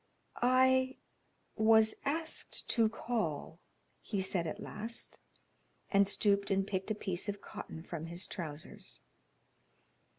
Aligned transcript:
"I 0.41 0.97
was 1.55 1.93
asked 2.05 2.67
to 2.71 2.89
call," 2.89 3.59
he 4.01 4.19
said 4.19 4.47
at 4.47 4.59
last, 4.59 5.19
and 5.91 6.07
stooped 6.07 6.49
and 6.49 6.65
picked 6.65 6.89
a 6.89 6.95
piece 6.95 7.29
of 7.29 7.39
cotton 7.39 7.83
from 7.83 8.07
his 8.07 8.25
trousers. 8.25 9.01